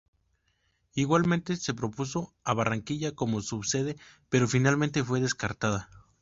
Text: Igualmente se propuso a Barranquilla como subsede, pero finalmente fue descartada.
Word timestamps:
Igualmente 0.95 1.55
se 1.57 1.75
propuso 1.75 2.33
a 2.43 2.55
Barranquilla 2.55 3.13
como 3.13 3.39
subsede, 3.39 3.97
pero 4.29 4.47
finalmente 4.47 5.03
fue 5.03 5.21
descartada. 5.21 5.91